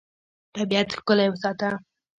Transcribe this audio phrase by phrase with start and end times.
[0.55, 1.69] طبیعت ښکلی وساته.